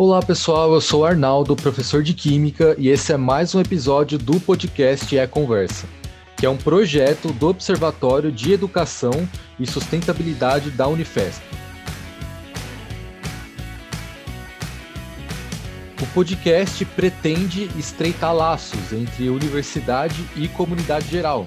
[0.00, 4.38] Olá pessoal, eu sou Arnaldo, professor de Química, e esse é mais um episódio do
[4.38, 5.88] podcast É Conversa,
[6.36, 11.42] que é um projeto do Observatório de Educação e Sustentabilidade da Unifesp.
[16.00, 21.44] O podcast pretende estreitar laços entre universidade e comunidade geral,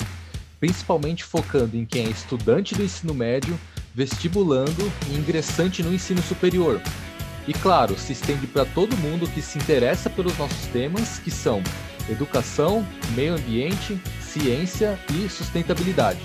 [0.59, 3.57] principalmente focando em quem é estudante do ensino médio,
[3.95, 6.81] vestibulando e ingressante no ensino superior
[7.47, 11.61] e claro, se estende para todo mundo que se interessa pelos nossos temas, que são
[12.09, 16.19] educação, meio ambiente, ciência e sustentabilidade.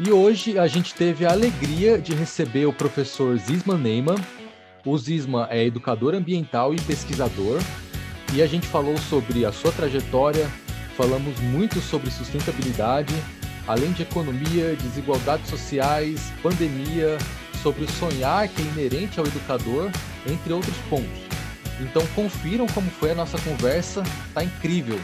[0.00, 4.16] E hoje a gente teve a alegria de receber o professor Zisman Neyman.
[4.84, 7.60] O Zisman é educador ambiental e pesquisador,
[8.32, 10.48] e a gente falou sobre a sua trajetória,
[10.96, 13.12] falamos muito sobre sustentabilidade,
[13.66, 17.18] além de economia, desigualdades sociais, pandemia,
[17.68, 19.90] sobre o sonhar que é inerente ao educador,
[20.26, 21.20] entre outros pontos.
[21.78, 24.02] Então confiram como foi a nossa conversa,
[24.32, 24.98] tá incrível.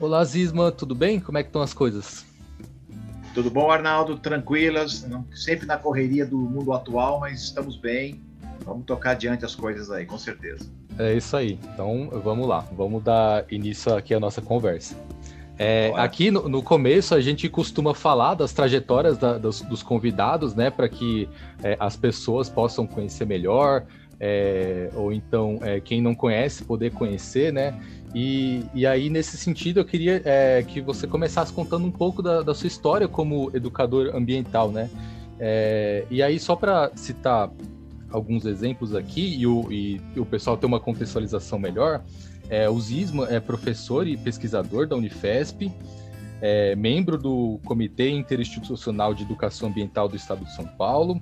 [0.00, 1.20] Olá Zisma, tudo bem?
[1.20, 2.26] Como é que estão as coisas?
[3.32, 4.18] Tudo bom, Arnaldo?
[4.18, 8.20] Tranquilas, sempre na correria do mundo atual, mas estamos bem.
[8.64, 10.68] Vamos tocar adiante as coisas aí, com certeza.
[10.98, 11.60] É isso aí.
[11.72, 14.96] Então vamos lá, vamos dar início aqui à nossa conversa.
[15.56, 20.52] É, aqui no, no, começo a gente costuma falar das trajetórias da, dos, dos, convidados,
[20.54, 21.28] né, para que
[21.62, 23.84] é, as pessoas possam conhecer melhor,
[24.18, 27.78] é, ou então é, quem não conhece poder conhecer, né?
[28.14, 32.42] E, e aí nesse sentido eu queria é, que você começasse contando um pouco da,
[32.42, 34.88] da, sua história como educador ambiental, né?
[35.38, 37.50] É, e aí só para citar
[38.14, 42.02] alguns exemplos aqui e o, e, o pessoal ter uma contextualização melhor.
[42.48, 45.70] É, o Zisma é professor e pesquisador da Unifesp,
[46.40, 51.20] é membro do Comitê Interinstitucional de Educação Ambiental do Estado de São Paulo,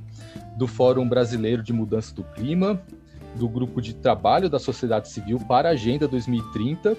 [0.57, 2.83] do Fórum Brasileiro de Mudança do Clima,
[3.37, 6.97] do Grupo de Trabalho da Sociedade Civil para a Agenda 2030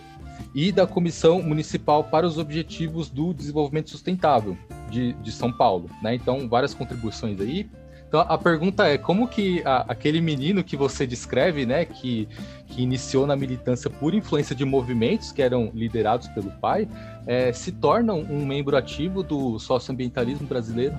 [0.55, 4.57] e da Comissão Municipal para os Objetivos do Desenvolvimento Sustentável
[4.89, 5.87] de, de São Paulo.
[6.01, 6.15] Né?
[6.15, 7.69] Então, várias contribuições aí.
[8.13, 12.29] Então a pergunta é como que a, aquele menino que você descreve, né, que,
[12.67, 16.87] que iniciou na militância por influência de movimentos que eram liderados pelo pai,
[17.25, 20.95] é, se torna um membro ativo do socioambientalismo brasileiro?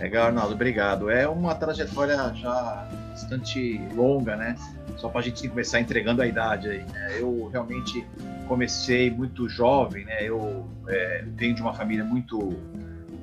[0.00, 1.08] Legal, Arnaldo, obrigado.
[1.08, 4.56] É uma trajetória já bastante longa, né?
[4.96, 6.84] Só para a gente começar entregando a idade aí.
[6.92, 7.18] Né?
[7.20, 8.04] Eu realmente
[8.48, 10.24] comecei muito jovem, né?
[10.24, 12.58] Eu é, venho de uma família muito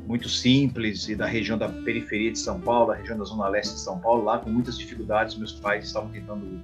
[0.09, 3.75] muito simples e da região da periferia de São Paulo, da região da zona leste
[3.75, 6.63] de São Paulo, lá com muitas dificuldades, meus pais estavam tentando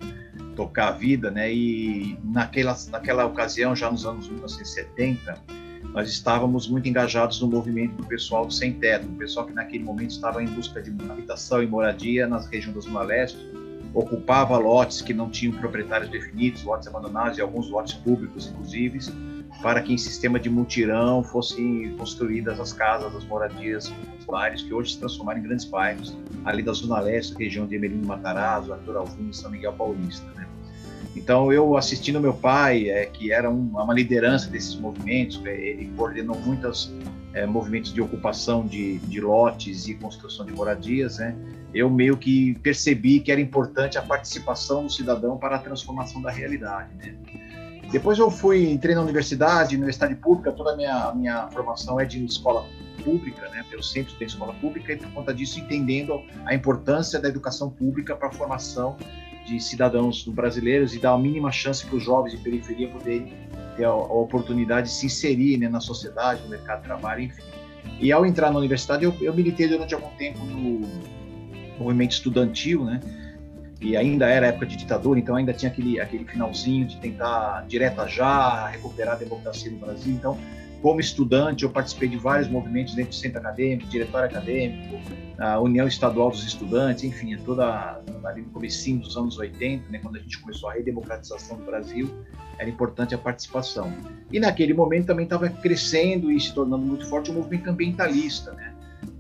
[0.56, 1.54] tocar a vida, né?
[1.54, 5.38] E naquela naquela ocasião, já nos anos 1970,
[5.94, 9.84] nós estávamos muito engajados no movimento do pessoal do sem teto, o pessoal que naquele
[9.84, 13.38] momento estava em busca de habitação e moradia nas regiões da zona leste,
[13.94, 18.98] ocupava lotes que não tinham proprietários definidos, lotes abandonados e alguns lotes públicos, inclusive
[19.62, 24.74] para que em sistema de mutirão fossem construídas as casas, as moradias, os bairros, que
[24.74, 28.98] hoje se transformaram em grandes bairros, ali da Zona Leste, região de Emelino Matarazzo, Arthur
[28.98, 30.26] Alvim, São Miguel Paulista.
[30.36, 30.48] Né?
[31.16, 35.92] Então, eu assistindo meu pai, é, que era um, uma liderança desses movimentos, é, ele
[35.96, 36.94] coordenou muitos
[37.34, 41.36] é, movimentos de ocupação de, de, lotes e construção de moradias, né?
[41.74, 46.32] eu meio que percebi que era importante a participação do cidadão para a transformação da
[46.32, 46.90] realidade.
[46.96, 47.16] Né?
[47.92, 52.24] Depois eu fui, entrei na universidade, universidade pública, toda a minha, minha formação é de
[52.26, 52.66] escola
[53.04, 53.64] pública, né?
[53.72, 58.16] Eu sempre tenho escola pública e por conta disso entendendo a importância da educação pública
[58.16, 58.98] para a formação
[59.46, 63.32] de cidadãos brasileiros e dar a mínima chance para os jovens de periferia poderem
[63.78, 67.44] ter a, a oportunidade de se inserir né, na sociedade, no mercado de trabalho, enfim.
[68.00, 70.82] E ao entrar na universidade, eu, eu militei durante algum tempo no
[71.78, 73.00] movimento estudantil, né?
[73.82, 78.08] E ainda era época de ditadura, então ainda tinha aquele, aquele finalzinho de tentar direta
[78.08, 80.14] já recuperar a democracia no Brasil.
[80.14, 80.38] Então,
[80.82, 85.00] como estudante, eu participei de vários movimentos dentro do centro acadêmico, diretório acadêmico,
[85.38, 90.00] a União Estadual dos Estudantes, enfim, é toda ali no comecinho dos anos 80, né,
[90.00, 92.10] quando a gente começou a redemocratização do Brasil,
[92.58, 93.92] era importante a participação.
[94.32, 98.74] E naquele momento também estava crescendo e se tornando muito forte o movimento ambientalista, né?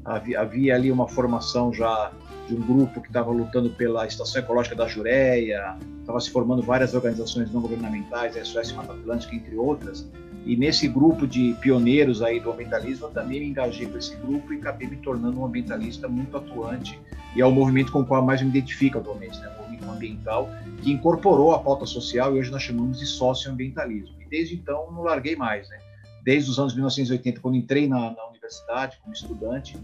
[0.05, 2.11] Havia, havia ali uma formação já
[2.47, 6.93] de um grupo que estava lutando pela Estação Ecológica da Jureia, estava se formando várias
[6.93, 10.07] organizações não governamentais, SOS Mata Atlântica, entre outras.
[10.45, 14.53] E nesse grupo de pioneiros aí do ambientalismo, eu também me engajei com esse grupo
[14.53, 16.99] e acabei me tornando um ambientalista muito atuante.
[17.35, 19.51] E é o movimento com o qual mais me identifico atualmente, né?
[19.57, 20.49] o movimento ambiental,
[20.83, 24.15] que incorporou a pauta social e hoje nós chamamos de socioambientalismo.
[24.21, 25.67] E desde então não larguei mais.
[25.67, 25.79] Né?
[26.23, 29.75] Desde os anos 1980, quando entrei na, na universidade, como estudante,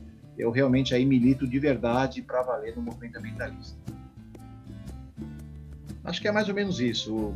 [0.42, 3.78] eu realmente aí milito de verdade para valer no movimento ambientalista.
[6.04, 7.32] Acho que é mais ou menos isso.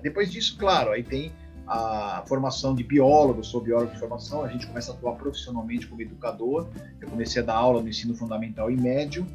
[0.00, 1.32] Depois disso, claro, aí tem
[1.66, 6.00] a formação de biólogo, sou biólogo de formação, a gente começa a atuar profissionalmente como
[6.02, 6.68] educador.
[7.00, 9.26] Eu comecei a dar aula no ensino fundamental e médio,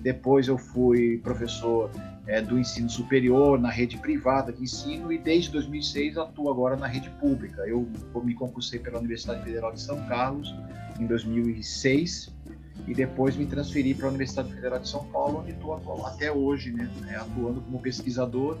[0.00, 1.90] depois eu fui professor
[2.26, 6.86] é, do ensino superior na rede privada de ensino e desde 2006 atuo agora na
[6.86, 7.62] rede pública.
[7.66, 7.86] Eu
[8.24, 10.54] me concursei pela Universidade Federal de São Carlos
[10.98, 12.37] em 2006
[12.86, 15.74] e depois me transferi para a Universidade Federal de São Paulo, onde estou
[16.06, 18.58] até hoje, né, é, atuando como pesquisador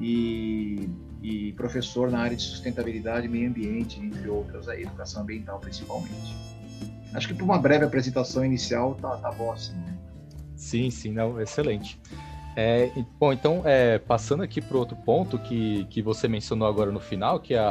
[0.00, 0.88] e,
[1.22, 6.36] e, professor na área de sustentabilidade meio ambiente, entre outras, a educação ambiental principalmente.
[7.14, 9.74] Acho que por uma breve apresentação inicial tá, tá bom assim.
[9.74, 9.98] Né?
[10.56, 12.00] Sim, sim, não, excelente.
[12.54, 17.00] É, bom, então, é, passando aqui para outro ponto que, que você mencionou agora no
[17.00, 17.70] final, que é a,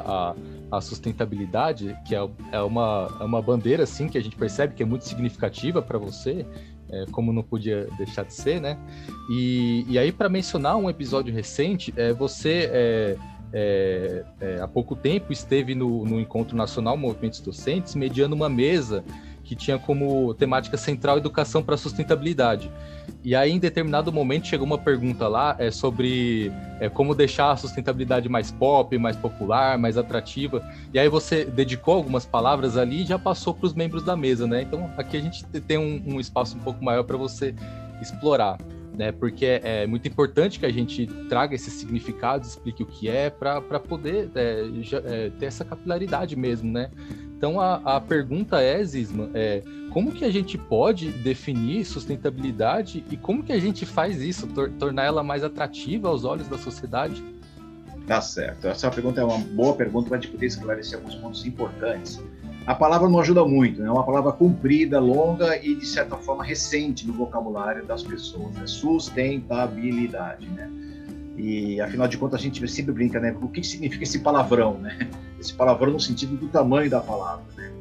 [0.71, 4.73] a, a sustentabilidade, que é, é, uma, é uma bandeira, assim, que a gente percebe
[4.73, 6.45] que é muito significativa para você,
[6.89, 8.77] é, como não podia deixar de ser, né?
[9.29, 13.17] E, e aí, para mencionar um episódio recente, é, você, é,
[13.53, 19.03] é, é, há pouco tempo, esteve no, no Encontro Nacional Movimentos Docentes, mediando uma mesa
[19.51, 22.71] que tinha como temática central educação para sustentabilidade.
[23.21, 26.49] E aí, em determinado momento, chegou uma pergunta lá é, sobre
[26.79, 30.65] é, como deixar a sustentabilidade mais pop, mais popular, mais atrativa.
[30.93, 34.47] E aí você dedicou algumas palavras ali e já passou para os membros da mesa,
[34.47, 34.61] né?
[34.61, 37.53] Então, aqui a gente tem um, um espaço um pouco maior para você
[38.01, 38.57] explorar.
[38.93, 43.07] Né, porque é, é muito importante que a gente traga esses significados, explique o que
[43.07, 46.91] é, para poder é, já, é, ter essa capilaridade mesmo, né?
[47.41, 53.17] Então a, a pergunta é, Zisma, é como que a gente pode definir sustentabilidade e
[53.17, 57.23] como que a gente faz isso, tor tornar ela mais atrativa aos olhos da sociedade?
[58.05, 58.67] Tá certo.
[58.67, 62.21] Essa pergunta é uma boa pergunta para a gente poder esclarecer alguns pontos importantes.
[62.67, 63.87] A palavra não ajuda muito, né?
[63.87, 68.53] é uma palavra comprida, longa e, de certa forma, recente no vocabulário das pessoas.
[68.53, 68.67] Né?
[68.67, 70.69] Sustentabilidade, né?
[71.43, 73.35] E afinal de contas a gente sempre brinca, né?
[73.41, 75.09] O que significa esse palavrão, né?
[75.39, 77.71] Esse palavrão no sentido do tamanho da palavra, né?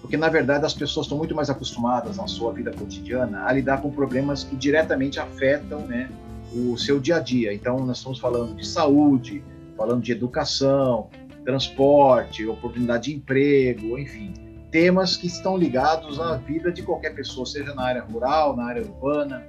[0.00, 3.82] Porque na verdade as pessoas estão muito mais acostumadas na sua vida cotidiana a lidar
[3.82, 6.10] com problemas que diretamente afetam, né,
[6.54, 7.52] o seu dia a dia.
[7.52, 9.44] Então nós estamos falando de saúde,
[9.76, 11.10] falando de educação,
[11.44, 14.32] transporte, oportunidade de emprego, enfim,
[14.70, 18.82] temas que estão ligados à vida de qualquer pessoa, seja na área rural, na área
[18.82, 19.46] urbana.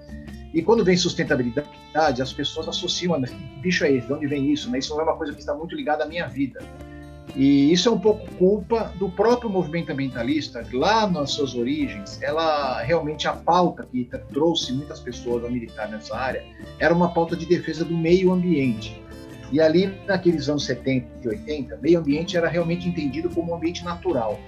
[0.54, 3.28] E quando vem sustentabilidade, as pessoas associam, né?
[3.28, 4.06] que bicho é esse?
[4.06, 4.70] De onde vem isso?
[4.70, 4.80] Né?
[4.80, 6.62] Isso é uma coisa que está muito ligada à minha vida.
[7.36, 12.80] E isso é um pouco culpa do próprio movimento ambientalista, lá nas suas origens, ela
[12.84, 16.44] realmente a pauta que trouxe muitas pessoas a militar nessa área
[16.78, 19.02] era uma pauta de defesa do meio ambiente.
[19.52, 23.84] E ali, naqueles anos 70 e 80, meio ambiente era realmente entendido como um ambiente
[23.84, 24.40] natural.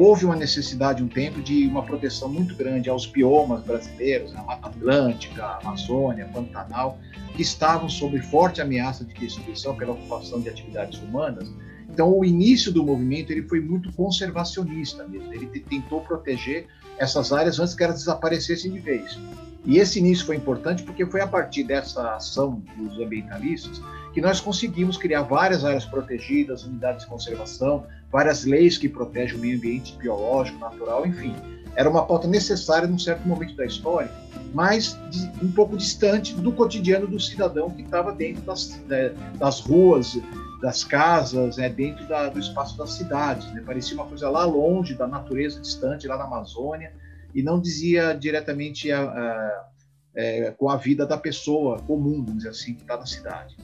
[0.00, 4.68] Houve uma necessidade, um tempo, de uma proteção muito grande aos biomas brasileiros, a Mata
[4.68, 7.00] Atlântica, a Amazônia, Pantanal,
[7.34, 11.52] que estavam sob forte ameaça de destruição pela ocupação de atividades humanas.
[11.90, 15.34] Então, o início do movimento ele foi muito conservacionista mesmo.
[15.34, 19.18] Ele tentou proteger essas áreas antes que elas desaparecessem de vez.
[19.64, 23.82] E esse início foi importante porque foi a partir dessa ação dos ambientalistas
[24.14, 29.40] que nós conseguimos criar várias áreas protegidas, unidades de conservação, várias leis que protegem o
[29.40, 31.34] meio ambiente biológico, natural, enfim.
[31.76, 34.10] Era uma pauta necessária num certo momento da história,
[34.52, 39.60] mas de, um pouco distante do cotidiano do cidadão que estava dentro das, né, das
[39.60, 40.18] ruas,
[40.60, 43.46] das casas, né, dentro da, do espaço das cidades.
[43.52, 43.62] Né?
[43.64, 46.92] Parecia uma coisa lá longe, da natureza distante, lá na Amazônia,
[47.34, 49.68] e não dizia diretamente a, a,
[50.16, 53.56] é, com a vida da pessoa comum, vamos dizer assim, que está na cidade.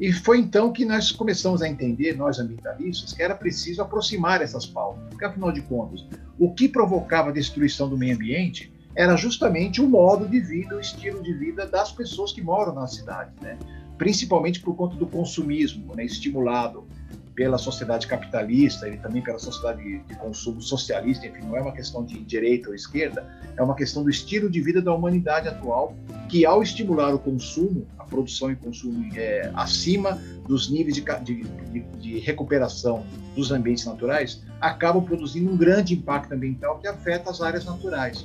[0.00, 4.66] E foi então que nós começamos a entender, nós ambientalistas, que era preciso aproximar essas
[4.66, 6.04] pautas, porque afinal de contas,
[6.38, 10.80] o que provocava a destruição do meio ambiente era justamente o modo de vida, o
[10.80, 13.58] estilo de vida das pessoas que moram na cidade, né?
[13.98, 16.04] principalmente por conta do consumismo, né?
[16.04, 16.86] estimulado
[17.34, 22.04] pela sociedade capitalista e também pela sociedade de consumo socialista, enfim, não é uma questão
[22.04, 23.26] de direita ou esquerda,
[23.56, 25.96] é uma questão do estilo de vida da humanidade atual,
[26.28, 31.80] que ao estimular o consumo, a produção e consumo é, acima dos níveis de, de,
[32.00, 37.64] de recuperação dos ambientes naturais, acabam produzindo um grande impacto ambiental que afeta as áreas
[37.64, 38.24] naturais.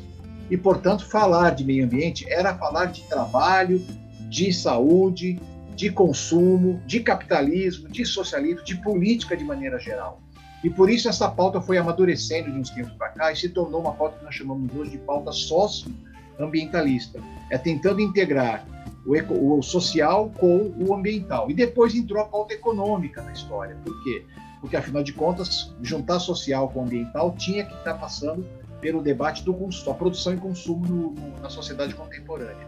[0.51, 3.83] E, portanto, falar de meio ambiente era falar de trabalho,
[4.29, 5.39] de saúde,
[5.79, 10.21] de consumo, de capitalismo, de socialismo, de política de maneira geral.
[10.61, 13.79] E por isso essa pauta foi amadurecendo de uns tempos para cá e se tornou
[13.79, 17.21] uma pauta que nós chamamos hoje de pauta socioambientalista.
[17.49, 18.65] É tentando integrar
[19.05, 21.49] o, eco, o social com o ambiental.
[21.49, 23.77] E depois entrou a pauta econômica na história.
[23.81, 24.25] Por quê?
[24.59, 28.45] Porque, afinal de contas, juntar social com ambiental tinha que estar passando
[28.81, 32.67] pelo debate do consumo, a produção e consumo no, no, na sociedade contemporânea.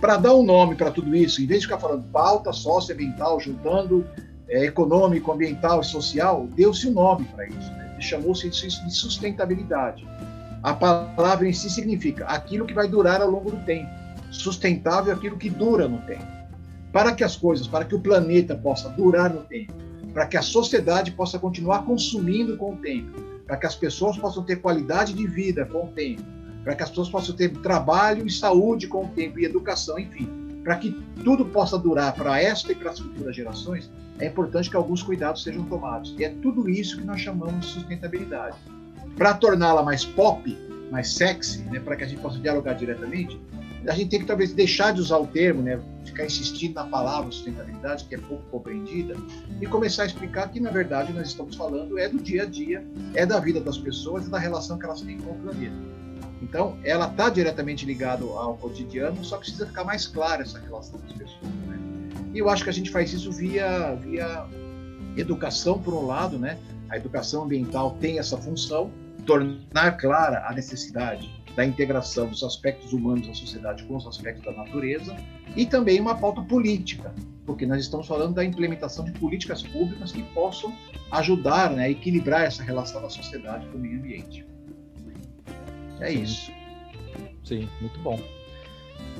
[0.00, 4.06] Para dar um nome para tudo isso, em vez de ficar falando pauta socioambiental, juntando
[4.48, 7.70] é, econômico, ambiental e social, deu-se um nome para isso.
[7.72, 7.96] Né?
[8.00, 10.08] Chamou-se de sustentabilidade.
[10.62, 13.90] A palavra em si significa aquilo que vai durar ao longo do tempo.
[14.30, 16.26] Sustentável é aquilo que dura no tempo.
[16.92, 19.72] Para que as coisas, para que o planeta possa durar no tempo,
[20.14, 24.42] para que a sociedade possa continuar consumindo com o tempo, para que as pessoas possam
[24.44, 26.22] ter qualidade de vida com o tempo,
[26.62, 30.28] para que as pessoas possam ter trabalho e saúde com o tempo e educação, enfim,
[30.62, 30.90] para que
[31.24, 35.42] tudo possa durar para esta e para as futuras gerações, é importante que alguns cuidados
[35.42, 36.14] sejam tomados.
[36.18, 38.56] E é tudo isso que nós chamamos de sustentabilidade.
[39.16, 40.56] Para torná-la mais pop,
[40.90, 43.40] mais sexy, né, para que a gente possa dialogar diretamente,
[43.86, 47.30] a gente tem que talvez deixar de usar o termo, né, ficar insistindo na palavra
[47.30, 49.16] sustentabilidade, que é pouco compreendida,
[49.58, 52.84] e começar a explicar que, na verdade, nós estamos falando é do dia a dia,
[53.14, 55.99] é da vida das pessoas e da relação que elas têm com o planeta.
[56.42, 61.12] Então, ela está diretamente ligada ao cotidiano, só precisa ficar mais clara essa relação das
[61.12, 61.52] pessoas.
[61.66, 61.78] Né?
[62.32, 64.46] E eu acho que a gente faz isso via, via
[65.16, 66.58] educação, por um lado, né?
[66.88, 68.90] A educação ambiental tem essa função,
[69.26, 74.52] tornar clara a necessidade da integração dos aspectos humanos da sociedade com os aspectos da
[74.52, 75.16] natureza
[75.56, 77.12] e também uma pauta política,
[77.44, 80.72] porque nós estamos falando da implementação de políticas públicas que possam
[81.10, 84.49] ajudar né, a equilibrar essa relação da sociedade com o meio ambiente.
[86.00, 86.22] É Sim.
[86.22, 86.52] isso.
[87.44, 88.18] Sim, muito bom.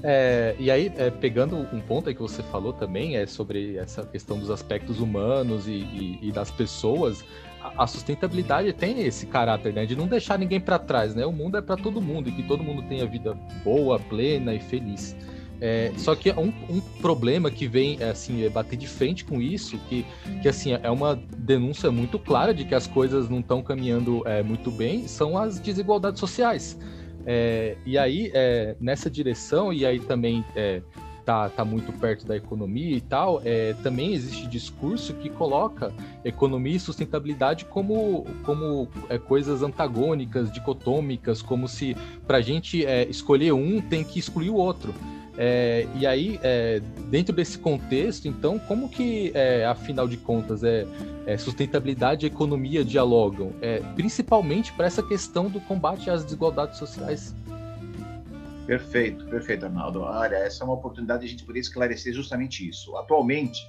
[0.03, 4.05] É, e aí, é, pegando um ponto aí que você falou também, é sobre essa
[4.05, 7.25] questão dos aspectos humanos e, e, e das pessoas,
[7.61, 11.27] a, a, sustentabilidade tem esse caráter, né, de não deixar ninguém para trás, né?
[11.27, 14.61] O mundo é para todo mundo e que todo mundo tenha vida boa, plena e
[14.61, 15.15] feliz.
[15.61, 19.43] É, só que um, um, problema que vem é, assim é bater de frente com
[19.43, 20.07] isso, que,
[20.41, 24.43] que assim é uma denúncia muito clara de que as coisas não estão caminhando é,
[24.43, 26.79] muito bem, são as desigualdades sociais.
[27.27, 30.43] É, e aí é, nessa direção e aí também
[31.27, 33.43] tá, tá muito perto da economia e tal,
[33.83, 35.93] também existe discurso que coloca
[36.25, 38.89] economia e sustentabilidade como, como
[39.29, 41.95] coisas antagônicas, dicotômicas, como se
[42.27, 44.95] para a gente escolher um tem que excluir o outro.
[45.43, 50.87] É, e aí, é, dentro desse contexto, então, como que, é, afinal de contas, é,
[51.25, 53.55] é sustentabilidade e economia dialogam?
[53.63, 57.35] É, principalmente para essa questão do combate às desigualdades sociais.
[58.67, 60.03] Perfeito, perfeito, Arnaldo.
[60.03, 62.95] Olha, essa é uma oportunidade de a gente poder esclarecer justamente isso.
[62.99, 63.67] Atualmente,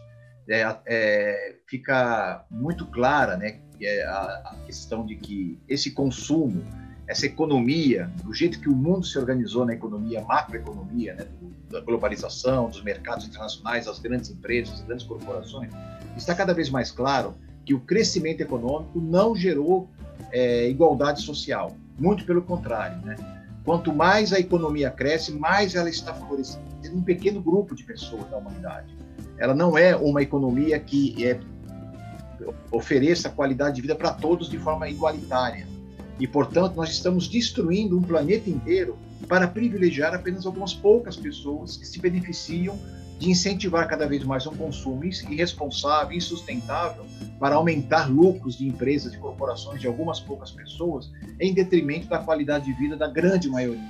[0.50, 3.62] é, fica muito clara né,
[4.08, 6.66] a, a questão de que esse consumo
[7.12, 11.28] essa economia, do jeito que o mundo se organizou na economia, macroeconomia, né,
[11.70, 15.70] da globalização, dos mercados internacionais, das grandes empresas, das grandes corporações,
[16.16, 19.90] está cada vez mais claro que o crescimento econômico não gerou
[20.32, 21.76] é, igualdade social.
[22.00, 23.18] Muito pelo contrário, né?
[23.66, 26.64] Quanto mais a economia cresce, mais ela está favorecendo
[26.94, 28.96] um pequeno grupo de pessoas da humanidade.
[29.38, 31.40] Ela não é uma economia que é,
[32.72, 35.68] ofereça qualidade de vida para todos de forma igualitária.
[36.22, 38.96] E, portanto, nós estamos destruindo um planeta inteiro
[39.28, 42.78] para privilegiar apenas algumas poucas pessoas que se beneficiam
[43.18, 47.08] de incentivar cada vez mais um consumo irresponsável, insustentável,
[47.40, 52.66] para aumentar lucros de empresas, de corporações, de algumas poucas pessoas, em detrimento da qualidade
[52.66, 53.82] de vida da grande maioria.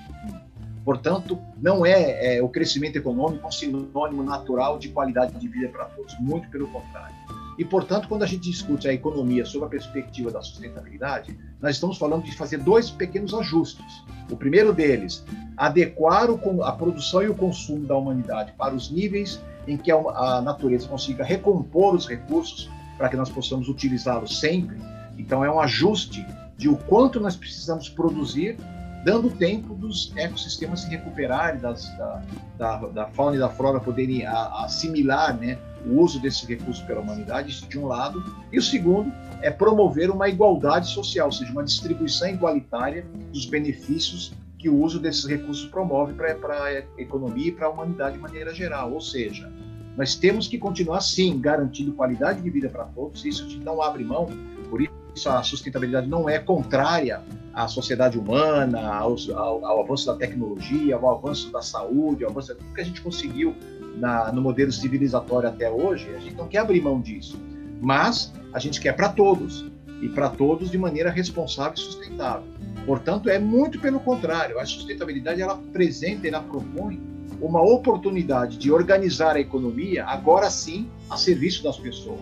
[0.85, 5.83] Portanto, não é, é o crescimento econômico um sinônimo natural de qualidade de vida para
[5.83, 7.13] todos, muito pelo contrário.
[7.58, 11.98] E, portanto, quando a gente discute a economia sob a perspectiva da sustentabilidade, nós estamos
[11.98, 14.03] falando de fazer dois pequenos ajustes.
[14.29, 15.24] O primeiro deles,
[15.58, 16.27] adequar
[16.63, 21.24] a produção e o consumo da humanidade para os níveis em que a natureza consiga
[21.24, 24.77] recompor os recursos para que nós possamos utilizá-los sempre.
[25.17, 26.25] Então, é um ajuste
[26.58, 28.58] de o quanto nós precisamos produzir
[29.03, 32.22] dando tempo dos ecossistemas se recuperarem, das, da,
[32.58, 37.50] da, da, fauna e da flora poderem assimilar né, o uso desses recursos pela humanidade,
[37.50, 39.11] isso de um lado, e o segundo
[39.41, 45.00] é promover uma igualdade social, ou seja, uma distribuição igualitária dos benefícios que o uso
[45.00, 46.33] desses recursos promove para
[46.63, 48.93] a economia e para a humanidade de maneira geral.
[48.93, 49.51] Ou seja,
[49.97, 54.27] nós temos que continuar, sim, garantindo qualidade de vida para todos, isso não abre mão,
[54.69, 54.91] por isso
[55.27, 57.21] a sustentabilidade não é contrária
[57.53, 62.73] à sociedade humana, ao, ao, avanço da tecnologia, ao avanço da saúde, ao avanço tudo
[62.73, 63.55] que a gente conseguiu
[63.98, 67.39] na, no modelo civilizatório até hoje, a gente não quer abrir mão disso.
[67.81, 69.65] Mas a gente quer para todos,
[70.01, 72.48] e para todos de maneira responsável e sustentável.
[72.86, 77.00] Portanto, é muito pelo contrário, a sustentabilidade ela apresenta, ela propõe
[77.39, 82.19] uma oportunidade de organizar a economia, agora sim, a serviço das pessoas.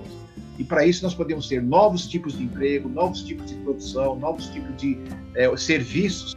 [0.58, 4.48] E para isso nós podemos ter novos tipos de emprego, novos tipos de produção, novos
[4.48, 4.98] tipos de
[5.36, 6.36] é, serviços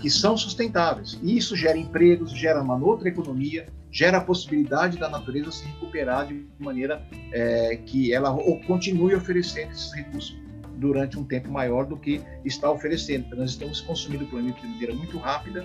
[0.00, 1.18] que são sustentáveis.
[1.22, 3.66] E isso gera empregos, gera uma outra economia,
[3.96, 8.30] gera a possibilidade da natureza se recuperar de maneira é, que ela
[8.66, 10.36] continue oferecendo esses recursos
[10.76, 13.34] durante um tempo maior do que está oferecendo.
[13.34, 15.64] Nós estamos consumindo o planeta de maneira muito rápida.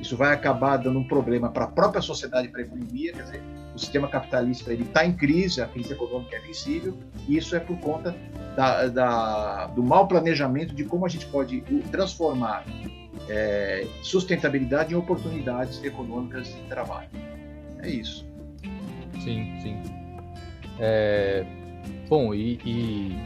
[0.00, 3.12] Isso vai acabar dando um problema para a própria sociedade, para a economia.
[3.12, 3.42] Quer dizer,
[3.74, 6.96] o sistema capitalista está em crise, a crise econômica é visível,
[7.26, 8.14] e isso é por conta
[8.54, 12.64] da, da, do mau planejamento de como a gente pode transformar
[13.28, 17.35] é, sustentabilidade em oportunidades econômicas de trabalho.
[17.82, 18.26] É isso.
[19.22, 19.76] Sim, sim.
[20.78, 21.44] É,
[22.08, 23.16] bom, e, e,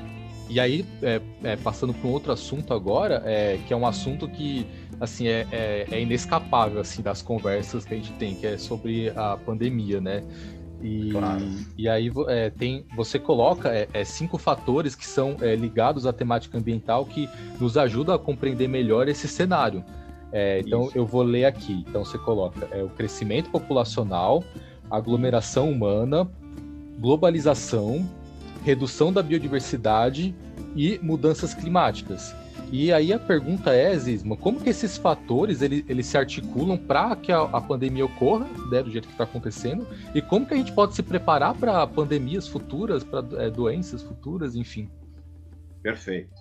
[0.49, 4.29] e aí, é, é, passando para um outro assunto agora, é, que é um assunto
[4.29, 4.67] que
[5.01, 9.11] assim é, é, é, inescapável assim das conversas que a gente tem, que é sobre
[9.11, 10.23] a pandemia, né?
[10.83, 11.47] E, claro.
[11.77, 13.71] e aí é, tem, você coloca
[14.05, 17.29] cinco fatores que são ligados à temática ambiental que
[17.61, 19.85] nos ajudam a compreender melhor esse cenário.
[20.33, 20.97] É, então Isso.
[20.97, 21.85] eu vou ler aqui.
[21.89, 24.45] Então você coloca é, o crescimento populacional,
[24.91, 26.29] aglomeração humana,
[26.99, 28.09] globalização,
[28.65, 30.35] redução da biodiversidade
[30.77, 32.35] e mudanças climáticas.
[32.73, 37.17] E aí a pergunta é, Zisma, como que esses fatores eles, eles se articulam para
[37.17, 39.85] que a, a, pandemia ocorra, né, do jeito que está acontecendo,
[40.15, 44.55] e como que a gente pode se preparar para pandemias futuras, para é, doenças futuras,
[44.55, 44.89] enfim?
[45.83, 46.40] Perfeito.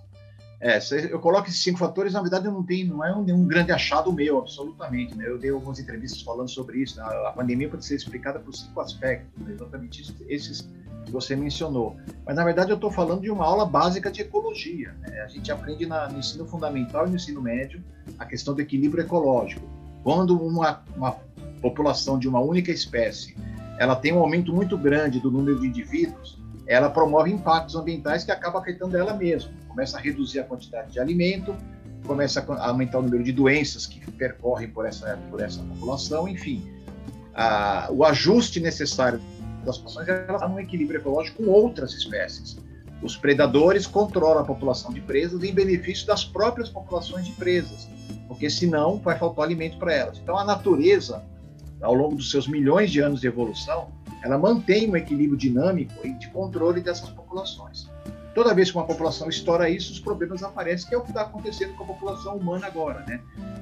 [0.61, 0.77] É,
[1.09, 4.11] eu coloco esses cinco fatores, na verdade não tem, não é um, nenhum grande achado
[4.11, 5.15] meu, absolutamente.
[5.15, 5.25] Né?
[5.25, 6.97] Eu dei algumas entrevistas falando sobre isso.
[6.97, 7.03] Né?
[7.03, 9.53] A, pandemia pode ser explicada por cinco aspectos, né?
[9.53, 10.69] exatamente isso, esses
[11.05, 11.95] que você mencionou.
[12.25, 14.93] Mas na verdade eu estou falando de uma aula básica de ecologia.
[14.99, 15.21] Né?
[15.21, 17.81] A gente aprende na, no ensino fundamental e no ensino médio
[18.17, 19.65] a questão do equilíbrio ecológico.
[20.03, 21.15] Quando uma, uma
[21.61, 23.33] população de uma única espécie
[23.79, 26.37] ela tem um aumento muito grande do número de indivíduos,
[26.69, 29.51] ela promove impactos ambientais que acabam afetando ela mesma.
[29.67, 31.55] Começa a reduzir a quantidade de alimento,
[32.05, 36.63] começa a aumentar o número de doenças que percorrem por essa, por essa população, enfim.
[37.33, 39.20] A, o ajuste necessário
[39.65, 42.59] das populações está num equilíbrio ecológico com outras espécies.
[43.01, 47.89] Os predadores controlam a população de presas em benefício das próprias populações de presas,
[48.27, 50.20] porque senão vai faltar alimento para elas.
[50.20, 51.24] Então a natureza,
[51.81, 53.91] ao longo dos seus milhões de anos de evolução,
[54.24, 57.90] ela mantém um equilíbrio dinâmico e de controle dessas populações.
[58.34, 61.24] Toda vez que uma população estoura isso, os problemas aparecem, que é o que está
[61.24, 63.20] acontecendo com a população humana agora, né?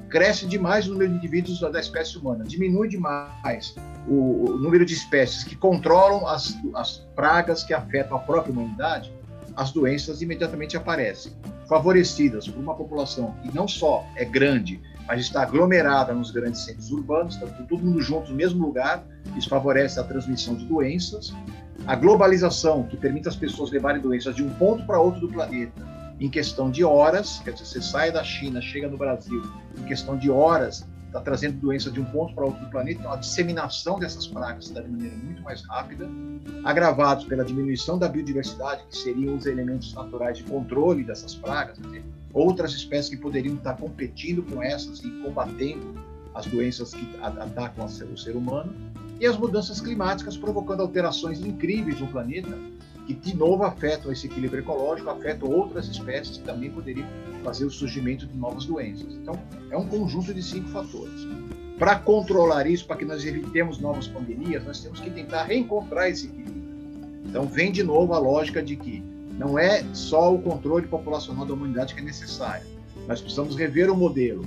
[0.08, 3.74] Cresce demais o número de indivíduos da espécie humana, diminui demais
[4.06, 9.12] o, o número de espécies que controlam as, as pragas que afetam a própria humanidade,
[9.56, 11.32] as doenças imediatamente aparecem.
[11.68, 16.92] Favorecidas por uma população que não só é grande, mas está aglomerada nos grandes centros
[16.92, 19.02] urbanos, está todo mundo junto no mesmo lugar,
[19.36, 21.34] isso favorece a transmissão de doenças.
[21.86, 25.88] A globalização, que permite as pessoas levarem doenças de um ponto para outro do planeta
[26.20, 29.40] em questão de horas, quer dizer, você sai da China, chega no Brasil,
[29.78, 33.12] em questão de horas, está trazendo doença de um ponto para outro do planeta, então
[33.12, 36.08] a disseminação dessas pragas está de maneira muito mais rápida,
[36.64, 42.04] agravados pela diminuição da biodiversidade, que seriam os elementos naturais de controle dessas pragas, dizer,
[42.32, 45.94] outras espécies que poderiam estar competindo com essas e combatendo
[46.34, 48.72] as doenças que atacam o ser humano,
[49.20, 52.56] e as mudanças climáticas provocando alterações incríveis no planeta,
[53.06, 57.06] que de novo afetam esse equilíbrio ecológico, afetam outras espécies que também poderiam
[57.42, 59.14] fazer o surgimento de novas doenças.
[59.14, 59.34] Então,
[59.70, 61.26] é um conjunto de cinco fatores.
[61.78, 66.26] Para controlar isso, para que nós evitemos novas pandemias, nós temos que tentar reencontrar esse
[66.26, 66.62] equilíbrio.
[67.24, 69.02] Então, vem de novo a lógica de que
[69.38, 72.66] não é só o controle populacional da humanidade que é necessário.
[73.06, 74.44] Nós precisamos rever o modelo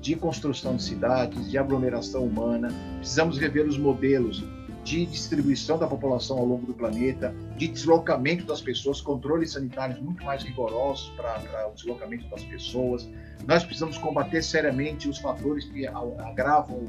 [0.00, 4.42] de construção de cidades, de aglomeração humana, precisamos rever os modelos
[4.82, 10.24] de distribuição da população ao longo do planeta, de deslocamento das pessoas, controles sanitários muito
[10.24, 13.06] mais rigorosos para o deslocamento das pessoas.
[13.46, 16.84] Nós precisamos combater seriamente os fatores que agravam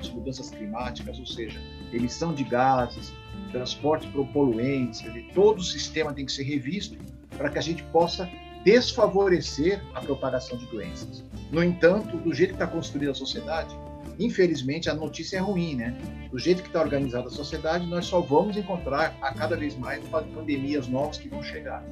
[0.00, 1.60] as mudanças climáticas, ou seja,
[1.94, 3.12] emissão de gases,
[3.50, 6.96] transporte por poluentes, dizer, todo o sistema tem que ser revisto
[7.36, 8.28] para que a gente possa
[8.64, 11.22] desfavorecer a propagação de doenças.
[11.52, 13.76] No entanto, do jeito que está construída a sociedade,
[14.18, 15.96] infelizmente a notícia é ruim, né?
[16.30, 20.02] Do jeito que está organizada a sociedade, nós só vamos encontrar a cada vez mais
[20.08, 21.84] pandemias novas que vão chegar.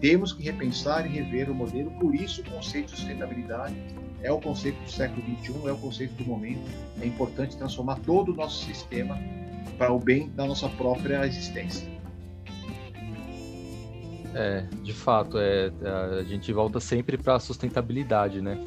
[0.00, 3.74] Temos que repensar e rever o modelo, por isso o conceito de sustentabilidade
[4.22, 6.60] é o conceito do século XXI, é o conceito do momento.
[7.00, 9.18] É importante transformar todo o nosso sistema
[9.76, 11.88] para o bem da nossa própria existência.
[14.34, 15.70] É, de fato, é,
[16.20, 18.62] a gente volta sempre para a sustentabilidade, né?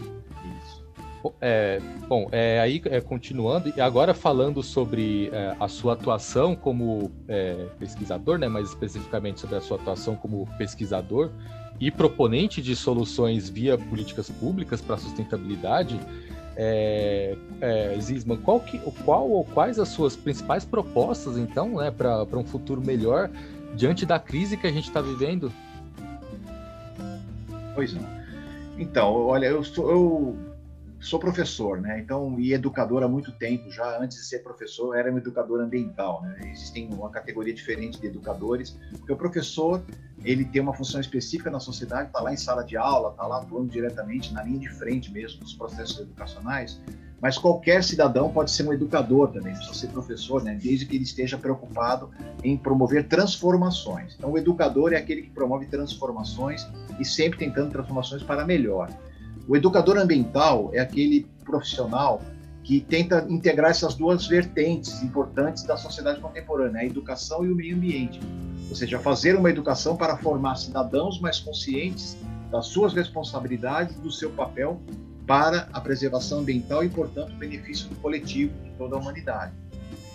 [1.40, 7.12] É, bom, é, aí é, continuando, e agora falando sobre é, a sua atuação como
[7.28, 11.30] é, pesquisador, né, mais especificamente sobre a sua atuação como pesquisador
[11.80, 16.00] e proponente de soluções via políticas públicas para a sustentabilidade,
[16.56, 22.38] é, é, Zisman, qual, que, qual ou quais as suas principais propostas, então, né, para
[22.38, 23.30] um futuro melhor
[23.76, 25.52] diante da crise que a gente está vivendo?
[27.74, 28.06] Pois não.
[28.78, 30.38] Então, olha, eu, sou, eu
[31.02, 32.00] sou professor, né?
[32.00, 36.22] Então, e educador há muito tempo, já antes de ser professor, era um educador ambiental,
[36.22, 36.52] né?
[36.52, 39.84] Existem uma categoria diferente de educadores, porque o professor,
[40.24, 43.42] ele tem uma função específica na sociedade, está lá em sala de aula, está lá
[43.42, 46.80] atuando diretamente na linha de frente mesmo dos processos educacionais,
[47.20, 50.58] mas qualquer cidadão pode ser um educador também, precisa ser professor, né?
[50.62, 52.12] Desde que ele esteja preocupado
[52.44, 54.16] em promover transformações.
[54.18, 56.68] Então, o educador é aquele que promove transformações
[57.00, 58.88] e sempre tentando transformações para melhor.
[59.52, 62.22] O educador ambiental é aquele profissional
[62.64, 67.76] que tenta integrar essas duas vertentes importantes da sociedade contemporânea, a educação e o meio
[67.76, 68.22] ambiente.
[68.70, 72.16] Ou seja, fazer uma educação para formar cidadãos mais conscientes
[72.50, 74.80] das suas responsabilidades, do seu papel
[75.28, 79.52] para a preservação ambiental e, portanto, o benefício coletivo de toda a humanidade.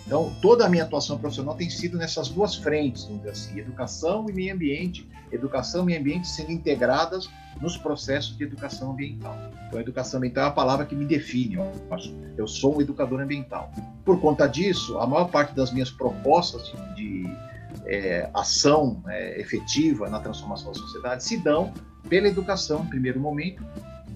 [0.07, 4.25] Então, toda a minha atuação profissional tem sido nessas duas frentes, vamos dizer assim, educação
[4.29, 9.37] e meio ambiente, educação e meio ambiente sendo integradas nos processos de educação ambiental.
[9.67, 12.15] Então, educação ambiental é a palavra que me define, eu acho.
[12.37, 13.69] Eu sou um educador ambiental.
[14.05, 17.37] Por conta disso, a maior parte das minhas propostas de, de
[17.85, 21.73] é, ação é, efetiva na transformação da sociedade se dão
[22.07, 23.61] pela educação, em primeiro momento,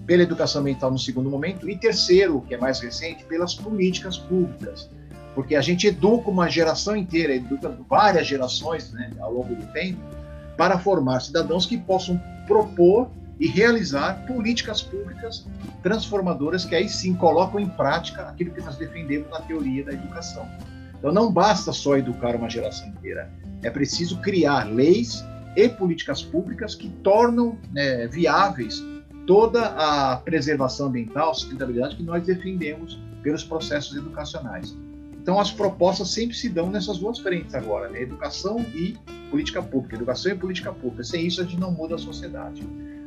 [0.06, 4.88] pela educação ambiental no segundo momento, e terceiro, que é mais recente, pelas políticas públicas
[5.34, 10.00] porque a gente educa uma geração inteira, educa várias gerações né, ao longo do tempo,
[10.56, 15.46] para formar cidadãos que possam propor e realizar políticas públicas
[15.82, 20.46] transformadoras que aí sim colocam em prática aquilo que nós defendemos na teoria da educação.
[20.98, 23.30] Então não basta só educar uma geração inteira,
[23.62, 25.24] é preciso criar leis
[25.56, 28.82] e políticas públicas que tornam né, viáveis
[29.26, 34.76] toda a preservação ambiental, sustentabilidade que nós defendemos pelos processos educacionais.
[35.22, 38.02] Então, as propostas sempre se dão nessas duas frentes agora, né?
[38.02, 38.98] educação e
[39.30, 39.94] política pública.
[39.94, 41.04] Educação e política pública.
[41.04, 42.66] Sem isso, a gente não muda a sociedade.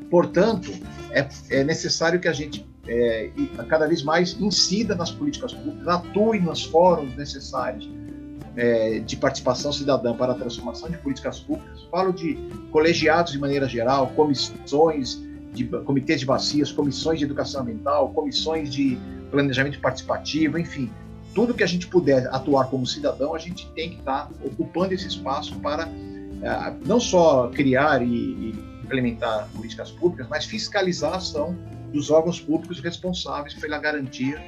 [0.09, 0.71] Portanto,
[1.11, 3.31] é, é necessário que a gente é,
[3.67, 7.89] cada vez mais incida nas políticas públicas, atue nos fóruns necessários
[8.55, 11.83] é, de participação cidadã para a transformação de políticas públicas.
[11.91, 12.35] Falo de
[12.71, 18.97] colegiados de maneira geral, comissões, de, comitês de bacias, comissões de educação ambiental, comissões de
[19.31, 20.89] planejamento participativo, enfim,
[21.35, 25.05] tudo que a gente puder atuar como cidadão, a gente tem que estar ocupando esse
[25.05, 25.83] espaço para
[26.41, 28.49] é, não só criar e, e
[28.81, 31.55] implementar políticas públicas, mas fiscalizar a ação
[31.91, 34.41] dos órgãos públicos responsáveis pela garantia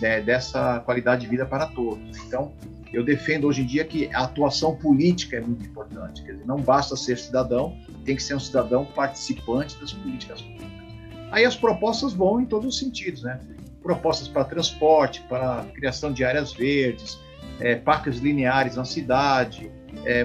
[0.00, 2.18] né, dessa qualidade de vida para todos.
[2.26, 2.52] Então,
[2.92, 6.22] eu defendo hoje em dia que a atuação política é muito importante.
[6.24, 10.72] Quer dizer, não basta ser cidadão, tem que ser um cidadão participante das políticas públicas.
[11.30, 13.40] Aí as propostas vão em todos os sentidos, né?
[13.82, 17.18] Propostas para transporte, para criação de áreas verdes,
[17.60, 19.70] é, parques lineares na cidade,
[20.04, 20.24] é,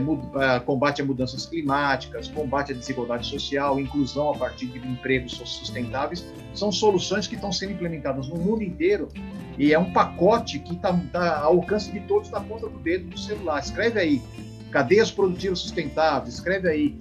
[0.65, 6.71] combate a mudanças climáticas, combate à desigualdade social, inclusão a partir de empregos sustentáveis, são
[6.71, 9.09] soluções que estão sendo implementadas no mundo inteiro
[9.57, 13.09] e é um pacote que está tá ao alcance de todos na ponta do dedo
[13.09, 13.59] do celular.
[13.59, 14.21] Escreve aí,
[14.71, 16.97] cadeias produtivas sustentáveis, escreve aí,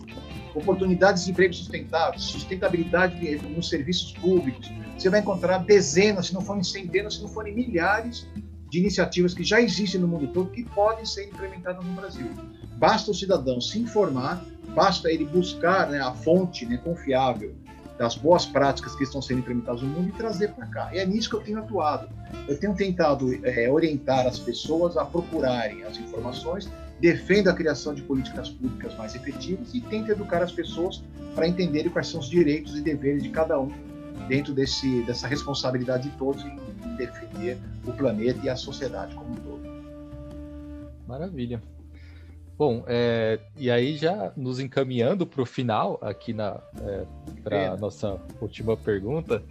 [0.57, 4.73] oportunidades de emprego sustentáveis, sustentabilidade nos serviços públicos.
[4.97, 8.27] Você vai encontrar dezenas, se não forem centenas, se não forem milhares
[8.71, 12.31] de iniciativas que já existem no mundo todo que podem ser implementadas no Brasil.
[12.79, 17.55] Basta o cidadão se informar, basta ele buscar né, a fonte né, confiável
[17.99, 20.91] das boas práticas que estão sendo implementadas no mundo e trazer para cá.
[20.93, 22.09] E é nisso que eu tenho atuado.
[22.47, 26.69] Eu tenho tentado é, orientar as pessoas a procurarem as informações
[27.01, 31.03] defenda a criação de políticas públicas mais efetivas e tenta educar as pessoas
[31.35, 33.71] para entenderem quais são os direitos e deveres de cada um
[34.29, 39.33] dentro desse, dessa responsabilidade de todos em, em defender o planeta e a sociedade como
[39.33, 39.67] um todo.
[41.07, 41.61] Maravilha.
[42.59, 47.05] Bom, é, e aí já nos encaminhando para o final aqui na é,
[47.45, 49.43] para a nossa última pergunta,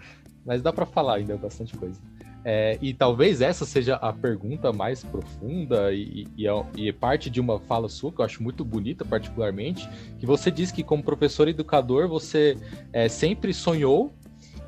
[0.44, 2.02] mas dá para falar ainda bastante coisa.
[2.48, 7.42] É, e talvez essa seja a pergunta mais profunda e, e, é, e, parte de
[7.42, 11.48] uma fala sua que eu acho muito bonita, particularmente, que você diz que como professor
[11.48, 12.56] educador você
[12.94, 14.14] é, sempre sonhou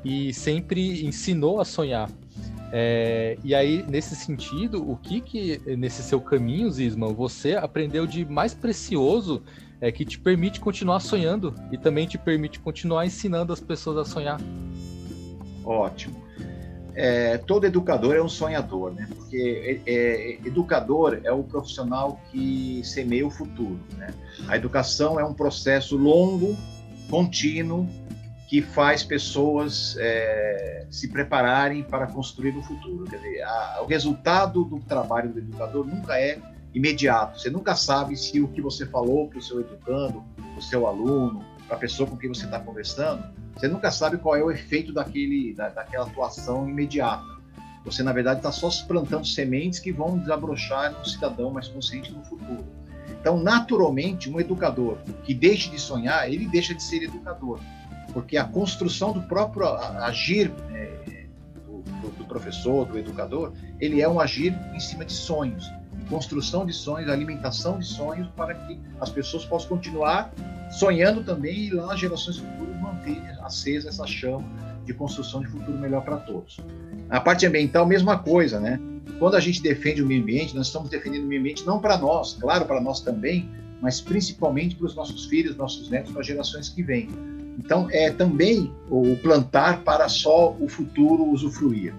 [0.04, 2.10] e sempre ensinou a sonhar.
[2.72, 8.24] É, e aí, nesse sentido, o que que nesse seu caminho, Zisman, você aprendeu de
[8.24, 9.40] mais precioso
[9.80, 14.04] é, que te permite continuar sonhando e também te permite continuar ensinando as pessoas a
[14.04, 14.40] sonhar?
[15.64, 16.27] Ótimo.
[17.00, 19.06] É, todo educador é um sonhador, né?
[19.14, 23.78] Porque é, é, educador é o profissional que semeia o futuro.
[23.96, 24.12] Né?
[24.48, 26.56] A educação é um processo longo,
[27.08, 27.86] contínuo,
[28.48, 33.04] que faz pessoas é, se prepararem para construir o futuro.
[33.04, 36.40] Quer dizer, a, o resultado do trabalho do educador nunca é
[36.74, 37.38] imediato.
[37.38, 40.84] Você nunca sabe se o que você falou para o seu educando, para o seu
[40.84, 43.22] aluno, para a pessoa com quem você está conversando,
[43.58, 47.26] você nunca sabe qual é o efeito daquele, da, daquela atuação imediata.
[47.84, 52.22] Você, na verdade, está só plantando sementes que vão desabrochar no cidadão mais consciente no
[52.22, 52.64] futuro.
[53.20, 57.58] Então, naturalmente, um educador que deixe de sonhar, ele deixa de ser educador
[58.12, 61.26] porque a construção do próprio agir é,
[61.66, 65.70] do, do, professor, do educador, ele é um agir em cima de sonhos,
[66.08, 70.32] construção de sonhos, alimentação de sonhos, para que as pessoas possam continuar
[70.70, 72.67] sonhando também e lá gerações futuras
[73.08, 74.44] manter acesa essa chama
[74.84, 76.58] de construção de futuro melhor para todos.
[77.10, 78.80] A parte ambiental, mesma coisa, né?
[79.18, 81.96] Quando a gente defende o meio ambiente, nós estamos defendendo o meio ambiente não para
[81.96, 83.48] nós, claro, para nós também,
[83.80, 87.08] mas principalmente para os nossos filhos, nossos netos, para as gerações que vêm.
[87.58, 91.94] Então, é também o plantar para só o futuro usufruir.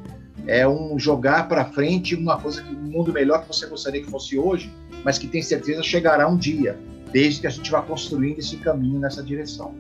[0.48, 4.10] É um jogar para frente uma coisa que um mundo melhor que você gostaria que
[4.10, 4.72] fosse hoje,
[5.04, 6.80] mas que tem certeza chegará um dia,
[7.12, 9.76] desde que a gente vá construindo esse caminho nessa direção.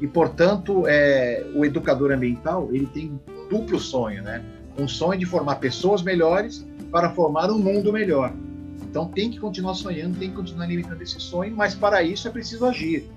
[0.00, 4.42] E, portanto, é, o educador ambiental ele tem um duplo sonho, né?
[4.78, 8.32] Um sonho de formar pessoas melhores para formar um mundo melhor.
[8.82, 12.30] Então, tem que continuar sonhando, tem que continuar alimentando esse sonho, mas para isso é
[12.30, 13.08] preciso agir.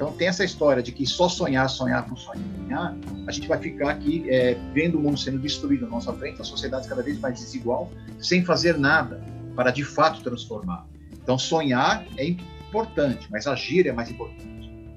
[0.00, 3.90] Então tem essa história de que só sonhar, sonhar por sonhar, a gente vai ficar
[3.90, 7.38] aqui é, vendo o mundo sendo destruído à nossa frente, a sociedade cada vez mais
[7.38, 9.22] desigual, sem fazer nada
[9.54, 10.86] para de fato transformar.
[11.12, 14.49] Então sonhar é importante, mas agir é mais importante.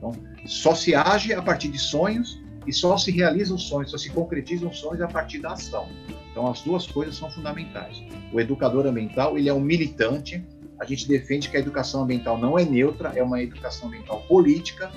[0.03, 0.13] Então
[0.45, 4.71] só se age a partir de sonhos e só se realizam sonhos, só se concretizam
[4.73, 5.87] sonhos a partir da ação.
[6.31, 8.03] Então as duas coisas são fundamentais.
[8.31, 10.43] O educador ambiental ele é um militante
[10.83, 14.91] a gente defende que a educação ambiental não é neutra, é uma educação ambiental política.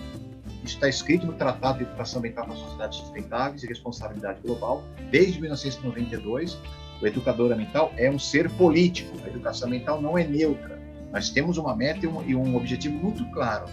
[0.64, 5.40] Isso está escrito no Tratado de Educação Ambiental para Sociedades Sustentáveis e Responsabilidade Global, desde
[5.40, 6.58] 1992.
[7.00, 9.16] O educador ambiental é um ser político.
[9.24, 10.76] A educação ambiental não é neutra.
[11.12, 13.66] Nós temos uma meta e um, e um objetivo muito claro.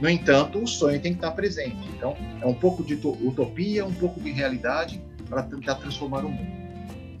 [0.00, 1.88] No entanto, o sonho tem que estar presente.
[1.96, 6.60] Então, é um pouco de utopia, um pouco de realidade para tentar transformar o mundo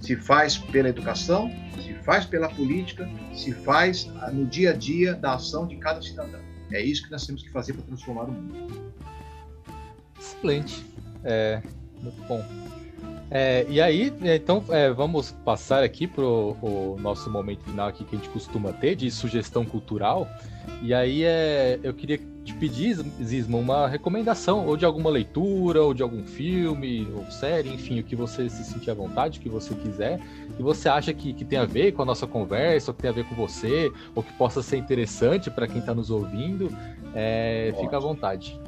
[0.00, 5.34] se faz pela educação, se faz pela política, se faz no dia a dia da
[5.34, 6.40] ação de cada cidadão.
[6.72, 8.92] É isso que nós temos que fazer para transformar o mundo.
[10.18, 10.84] Excelente.
[11.22, 11.60] É,
[12.00, 12.42] muito bom.
[13.30, 18.16] É, e aí, então, é, vamos passar aqui para o nosso momento final aqui que
[18.16, 20.28] a gente costuma ter de sugestão cultural.
[20.82, 25.94] E aí, é, eu queria te pedir, Zismo, uma recomendação, ou de alguma leitura, ou
[25.94, 29.48] de algum filme, ou série, enfim, o que você se sentir à vontade, o que
[29.48, 30.20] você quiser,
[30.56, 33.10] que você acha que, que tem a ver com a nossa conversa, ou que tem
[33.10, 36.68] a ver com você, ou que possa ser interessante para quem está nos ouvindo,
[37.14, 38.58] é, fica à vontade.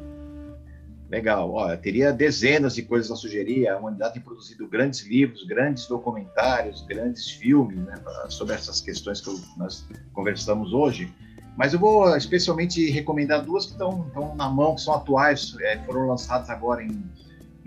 [1.13, 3.69] Legal, olha, teria dezenas de coisas a sugerir.
[3.69, 7.97] A humanidade tem produzido grandes livros, grandes documentários, grandes filmes né,
[8.31, 11.13] sobre essas questões que nós conversamos hoje.
[11.55, 15.77] Mas eu vou especialmente recomendar duas que estão, estão na mão, que são atuais, é,
[15.81, 17.05] foram lançadas agora em,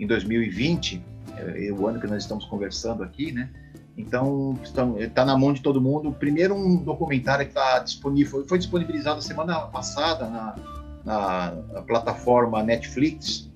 [0.00, 1.00] em 2020,
[1.36, 3.48] é, o ano que nós estamos conversando aqui, né?
[3.96, 4.58] Então,
[4.98, 6.10] está na mão de todo mundo.
[6.10, 10.75] Primeiro, um documentário que está disponível, foi disponibilizado semana passada na,
[11.06, 13.48] na, na, plataforma Netflix.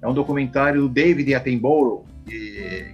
[0.00, 2.04] É um documentário do David Attenborough,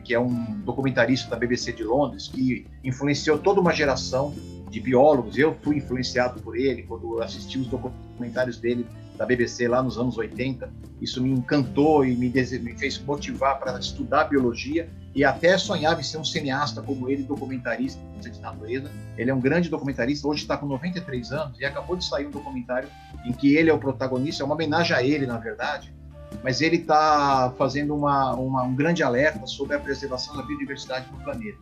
[0.04, 0.32] que, é um
[0.64, 4.32] documentarista da BBC de Londres, que influenciou toda uma geração
[4.70, 5.36] de biólogos.
[5.36, 8.86] Eu fui influenciado por ele quando assisti os documentários dele
[9.18, 10.72] da BBC lá nos anos 80.
[11.00, 12.30] Isso me encantou e me
[12.78, 18.00] fez motivar para estudar biologia e até sonhava em ser um cineasta como ele, documentarista
[18.20, 18.90] de natureza.
[19.16, 22.30] Ele é um grande documentarista, hoje está com 93 anos e acabou de sair um
[22.30, 22.88] documentário
[23.24, 25.94] em que ele é o protagonista, é uma homenagem a ele, na verdade,
[26.42, 31.16] mas ele está fazendo uma, uma, um grande alerta sobre a preservação da biodiversidade do
[31.18, 31.58] planeta.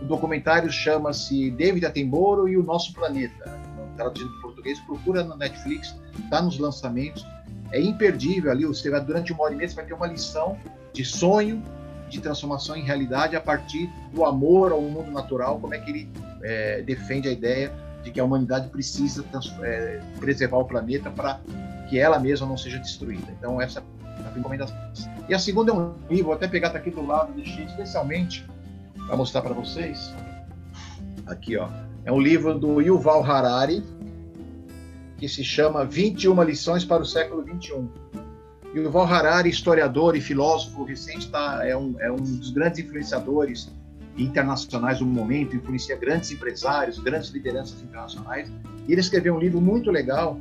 [0.00, 3.56] O documentário chama-se David Attenborough e o Nosso Planeta.
[3.96, 7.26] Traduzido para português, procura na Netflix, está nos lançamentos.
[7.72, 10.56] É imperdível ali, você vai, durante uma hora e meia você vai ter uma lição
[10.92, 11.62] de sonho,
[12.08, 16.10] de transformação em realidade a partir do amor ao mundo natural, como é que ele
[16.42, 19.24] é, defende a ideia de que a humanidade precisa
[19.62, 21.40] é, preservar o planeta para
[21.88, 23.26] que ela mesma não seja destruída.
[23.38, 24.76] Então, essa é a recomendação.
[25.28, 28.46] E a segunda é um livro, vou até pegar tá aqui do lado, deixei especialmente
[29.06, 30.14] para mostrar para vocês.
[31.26, 31.68] Aqui, ó.
[32.04, 33.82] É um livro do Yuval Harari,
[35.18, 37.88] que se chama 21 lições para o século 21.
[38.82, 43.70] Yuval Harari, historiador e filósofo recente, tá, é, um, é um dos grandes influenciadores
[44.18, 48.50] internacionais do momento, influencia grandes empresários, grandes lideranças internacionais.
[48.86, 50.38] E ele escreveu um livro muito legal,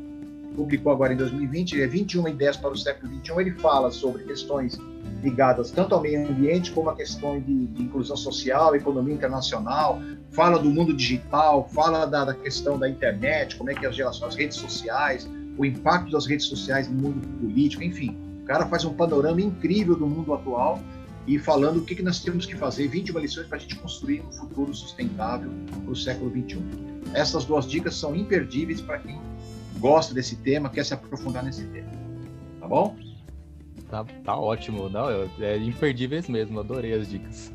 [0.55, 3.41] publicou agora em 2020, é 21 ideias para o século 21.
[3.41, 4.77] Ele fala sobre questões
[5.21, 10.59] ligadas tanto ao meio ambiente como a questões de, de, inclusão social, economia internacional, fala
[10.59, 14.57] do mundo digital, fala da, da, questão da internet, como é que as, as redes
[14.57, 18.24] sociais, o impacto das redes sociais no mundo político, enfim.
[18.45, 20.79] O cara faz um panorama incrível do mundo atual
[21.25, 24.21] e falando o que, que nós temos que fazer, 21 lições para a gente construir
[24.21, 25.49] um futuro sustentável
[25.83, 26.61] para o século 21.
[27.15, 29.19] Essas duas dicas são imperdíveis para quem
[29.79, 31.89] gosta desse tema, quer se aprofundar nesse tema.
[32.59, 32.95] Tá bom?
[33.89, 37.51] Tá, tá ótimo, não, é imperdíveis mesmo, adorei as dicas.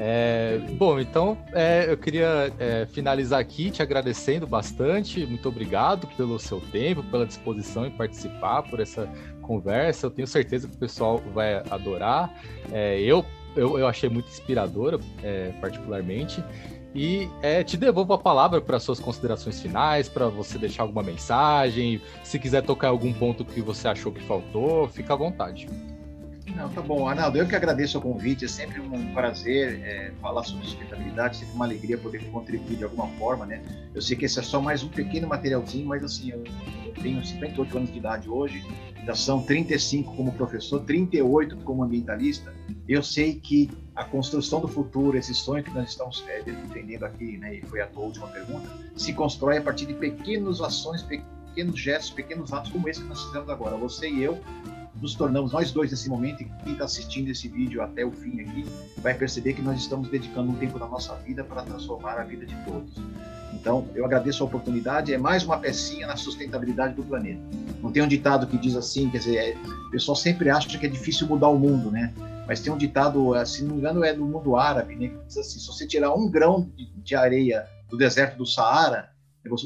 [0.00, 5.26] É, bom, então é, eu queria é, finalizar aqui te agradecendo bastante.
[5.26, 9.10] Muito obrigado pelo seu tempo, pela disposição em participar, por essa
[9.42, 10.06] conversa.
[10.06, 12.32] Eu tenho certeza que o pessoal vai adorar.
[12.70, 13.24] É, eu,
[13.56, 16.44] eu, eu, achei muito inspiradora, é, particularmente.
[16.94, 22.00] E é, te devolvo a palavra para suas considerações finais, para você deixar alguma mensagem.
[22.22, 25.66] Se quiser tocar algum ponto que você achou que faltou, fica à vontade.
[26.58, 27.06] Não, tá bom.
[27.06, 28.44] Arnaldo, eu que agradeço o convite.
[28.44, 33.06] É sempre um prazer é, falar sobre sustentabilidade, sempre uma alegria poder contribuir de alguma
[33.10, 33.62] forma, né?
[33.94, 36.42] Eu sei que esse é só mais um pequeno materialzinho, mas assim, eu
[37.00, 38.60] tenho 58 anos de idade hoje,
[39.06, 42.52] já são 35 como professor, 38 como ambientalista.
[42.88, 47.38] Eu sei que a construção do futuro, esse sonho que nós estamos é, defendendo aqui,
[47.38, 51.78] né, e foi a tua última pergunta, se constrói a partir de pequenas ações, pequenos
[51.78, 53.76] gestos, pequenos atos como esse que nós fizemos agora.
[53.76, 54.40] Você e eu
[55.00, 58.40] nos tornamos nós dois nesse momento, e quem está assistindo esse vídeo até o fim
[58.40, 58.64] aqui,
[58.98, 62.44] vai perceber que nós estamos dedicando um tempo da nossa vida para transformar a vida
[62.44, 62.92] de todos.
[63.52, 67.40] Então, eu agradeço a oportunidade, é mais uma pecinha na sustentabilidade do planeta.
[67.82, 69.56] Não tem um ditado que diz assim, quer dizer, é,
[69.86, 72.12] o pessoal sempre acha que é difícil mudar o mundo, né?
[72.46, 75.08] Mas tem um ditado, eh, se não me engano, é do mundo árabe, né?
[75.08, 79.10] Que diz assim, se você tirar um grão de, de areia do deserto do Saara,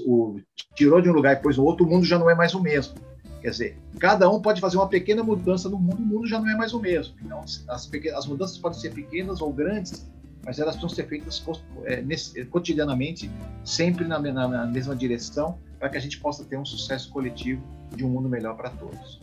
[0.05, 0.41] o,
[0.75, 2.61] tirou de um lugar e pôs no outro, o mundo já não é mais o
[2.61, 2.95] mesmo.
[3.43, 6.49] Quer dizer, cada um pode fazer uma pequena mudança no mundo, o mundo já não
[6.49, 7.17] é mais o mesmo.
[7.21, 10.09] Então, as, pequenas, as mudanças podem ser pequenas ou grandes,
[10.45, 11.45] mas elas precisam ser feitas
[11.85, 13.29] é, nesse, cotidianamente,
[13.65, 17.61] sempre na, na, na, mesma direção, para que a gente possa ter um sucesso coletivo
[17.97, 19.21] de um mundo melhor para todos.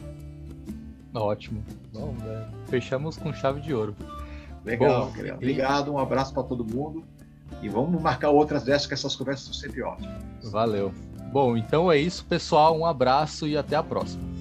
[1.13, 1.63] Ótimo.
[1.93, 3.95] Bom, é, fechamos com chave de ouro.
[4.65, 7.05] Legal, Bom, Obrigado, um abraço para todo mundo.
[7.61, 10.21] E vamos marcar outras dessas, que essas conversas são sempre ótimas.
[10.43, 10.93] Valeu.
[11.31, 12.77] Bom, então é isso, pessoal.
[12.77, 14.38] Um abraço e até a próxima.